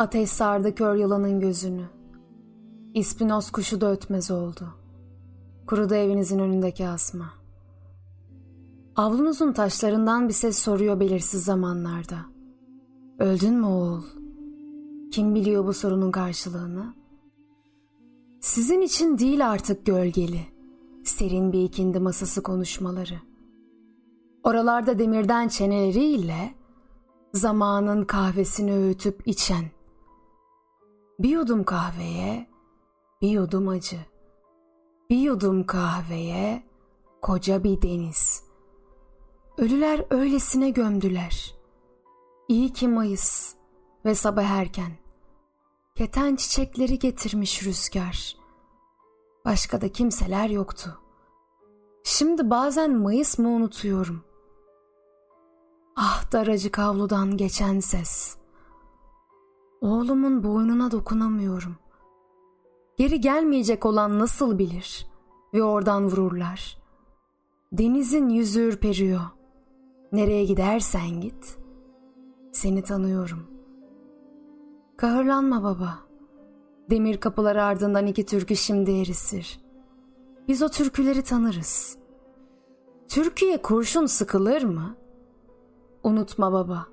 Ateş 0.00 0.30
sardı 0.30 0.74
kör 0.74 0.94
yılanın 0.94 1.40
gözünü. 1.40 1.84
İspinoz 2.94 3.50
kuşu 3.50 3.80
da 3.80 3.92
ötmez 3.92 4.30
oldu. 4.30 4.68
Kurudu 5.66 5.94
evinizin 5.94 6.38
önündeki 6.38 6.88
asma. 6.88 7.32
Avlunuzun 8.96 9.52
taşlarından 9.52 10.28
bir 10.28 10.32
ses 10.32 10.58
soruyor 10.58 11.00
belirsiz 11.00 11.44
zamanlarda. 11.44 12.16
Öldün 13.18 13.54
mü 13.54 13.66
oğul? 13.66 14.02
Kim 15.12 15.34
biliyor 15.34 15.66
bu 15.66 15.72
sorunun 15.72 16.10
karşılığını? 16.10 16.94
Sizin 18.40 18.80
için 18.80 19.18
değil 19.18 19.50
artık 19.50 19.86
gölgeli, 19.86 20.40
serin 21.04 21.52
bir 21.52 21.62
ikindi 21.62 21.98
masası 21.98 22.42
konuşmaları. 22.42 23.20
Oralarda 24.44 24.98
demirden 24.98 25.48
çeneleriyle 25.48 26.54
zamanın 27.34 28.04
kahvesini 28.04 28.72
öğütüp 28.72 29.28
içen. 29.28 29.79
Bir 31.20 31.28
yudum 31.28 31.64
kahveye, 31.64 32.46
bir 33.22 33.28
yudum 33.28 33.68
acı. 33.68 33.96
Bir 35.10 35.18
yudum 35.18 35.66
kahveye, 35.66 36.62
koca 37.22 37.64
bir 37.64 37.82
deniz. 37.82 38.44
Ölüler 39.58 40.04
öylesine 40.10 40.70
gömdüler. 40.70 41.54
İyi 42.48 42.72
ki 42.72 42.88
Mayıs 42.88 43.54
ve 44.04 44.14
sabah 44.14 44.44
erken. 44.44 44.92
Keten 45.94 46.36
çiçekleri 46.36 46.98
getirmiş 46.98 47.62
rüzgar. 47.62 48.36
Başka 49.44 49.80
da 49.80 49.92
kimseler 49.92 50.48
yoktu. 50.48 51.00
Şimdi 52.04 52.50
bazen 52.50 52.98
Mayıs 52.98 53.38
mı 53.38 53.48
unutuyorum. 53.48 54.24
Ah 55.96 56.32
daracık 56.32 56.78
avludan 56.78 57.36
geçen 57.36 57.80
ses. 57.80 58.39
Oğlumun 59.80 60.44
boynuna 60.44 60.90
dokunamıyorum. 60.90 61.76
Geri 62.96 63.20
gelmeyecek 63.20 63.86
olan 63.86 64.18
nasıl 64.18 64.58
bilir? 64.58 65.06
Ve 65.54 65.62
oradan 65.62 66.04
vururlar. 66.04 66.78
Denizin 67.72 68.28
yüzü 68.28 68.60
ürperiyor. 68.60 69.20
Nereye 70.12 70.44
gidersen 70.44 71.20
git. 71.20 71.58
Seni 72.52 72.82
tanıyorum. 72.82 73.46
Kahırlanma 74.96 75.62
baba. 75.62 75.98
Demir 76.90 77.16
kapılar 77.20 77.56
ardından 77.56 78.06
iki 78.06 78.26
türkü 78.26 78.56
şimdi 78.56 78.90
erisir. 78.90 79.60
Biz 80.48 80.62
o 80.62 80.68
türküleri 80.68 81.22
tanırız. 81.22 81.98
Türkiye 83.08 83.62
kurşun 83.62 84.06
sıkılır 84.06 84.62
mı? 84.62 84.96
Unutma 86.02 86.52
baba, 86.52 86.86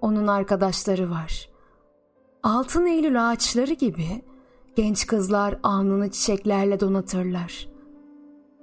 onun 0.00 0.26
arkadaşları 0.26 1.10
var. 1.10 1.57
Altın 2.48 2.86
Eylül 2.86 3.30
ağaçları 3.30 3.72
gibi 3.72 4.22
genç 4.76 5.06
kızlar 5.06 5.58
alnını 5.62 6.10
çiçeklerle 6.10 6.80
donatırlar. 6.80 7.68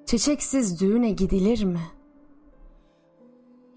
Çiçeksiz 0.06 0.82
düğüne 0.82 1.12
gidilir 1.12 1.64
mi? 1.64 1.82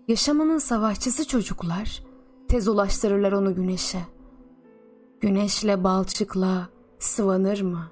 Yaşamanın 0.08 0.58
savaşçısı 0.58 1.28
çocuklar 1.28 2.02
tez 2.48 2.68
ulaştırırlar 2.68 3.32
onu 3.32 3.54
güneşe. 3.54 4.00
Güneşle 5.20 5.84
balçıkla 5.84 6.68
sıvanır 6.98 7.60
mı? 7.60 7.84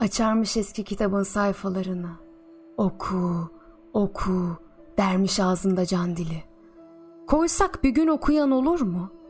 Açarmış 0.00 0.56
eski 0.56 0.84
kitabın 0.84 1.22
sayfalarını. 1.22 2.10
Oku, 2.76 3.50
oku, 3.92 4.56
dermiş 4.98 5.40
ağzında 5.40 5.86
can 5.86 6.16
dili. 6.16 6.44
Koysak 7.26 7.84
bir 7.84 7.90
gün 7.90 8.06
okuyan 8.06 8.50
olur 8.50 8.80
mu? 8.80 9.21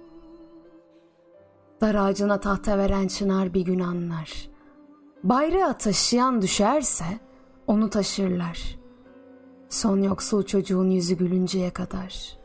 Dar 1.83 1.95
ağacına 1.95 2.41
tahta 2.41 2.79
veren 2.79 3.09
çınar 3.09 3.55
bir 3.55 3.61
gün 3.61 3.81
anlar. 3.81 4.49
Bayrağı 5.25 5.79
taşıyan 5.79 6.43
düşerse 6.43 7.05
onu 7.67 7.91
taşırlar. 7.91 8.79
Son 9.69 10.03
yoksul 10.03 10.43
çocuğun 10.43 10.91
yüzü 10.91 11.15
gülünceye 11.15 11.71
kadar.'' 11.71 12.42